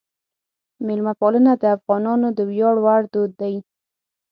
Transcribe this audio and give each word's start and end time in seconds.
میلمهپالنه 0.85 1.51
د 1.57 1.63
افغانانو 1.77 2.27
د 2.37 2.39
ویاړ 2.49 2.75
وړ 2.85 3.01
دود 3.13 3.31
دی. 3.41 3.55